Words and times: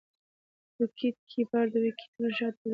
وکيټ 0.79 1.17
کیپر 1.31 1.65
د 1.73 1.75
وکيټو 1.85 2.23
شاته 2.37 2.55
درېږي. 2.61 2.69